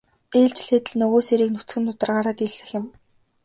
[0.41, 2.85] Ээлжлээд л нөгөө сээрийг нүцгэн нударгаараа дэлсэх юм.